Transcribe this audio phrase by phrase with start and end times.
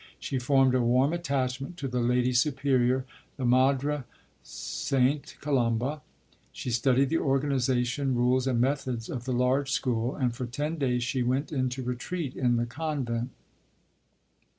[0.19, 3.05] She formed a warm attachment to the Lady Superior,
[3.37, 4.01] the Madre
[4.41, 5.19] Sta.
[5.41, 6.01] Colomba.
[6.51, 11.03] She studied the organization, rules, and methods of the large school, and for ten days
[11.03, 13.29] she went into Retreat in the Convent.